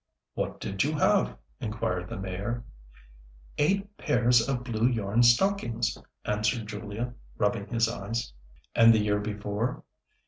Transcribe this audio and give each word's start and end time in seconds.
"What 0.33 0.59
did 0.59 0.83
you 0.83 0.93
have?" 0.97 1.37
inquired 1.59 2.09
the 2.09 2.17
Mayor. 2.17 2.63
"Eight 3.59 3.97
pairs 3.99 4.41
of 4.49 4.63
blue 4.63 4.87
yarn 4.87 5.21
stockings," 5.21 5.95
answered 6.25 6.65
Julia, 6.65 7.13
rubbing 7.37 7.67
his 7.67 7.87
eyes. 7.87 8.33
"And 8.75 8.95
the 8.95 8.99
year 8.99 9.19
before?" 9.19 9.83